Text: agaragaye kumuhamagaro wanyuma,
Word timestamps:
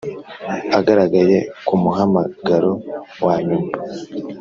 agaragaye 0.77 1.37
kumuhamagaro 1.67 2.71
wanyuma, 3.25 3.71